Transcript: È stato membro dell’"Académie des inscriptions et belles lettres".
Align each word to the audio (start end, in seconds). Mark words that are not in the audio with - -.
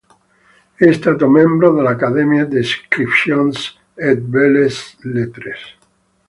È 0.73 0.91
stato 0.93 1.27
membro 1.29 1.71
dell’"Académie 1.75 2.47
des 2.47 2.63
inscriptions 2.71 3.57
et 3.93 4.19
belles 4.31 4.77
lettres". 5.13 5.61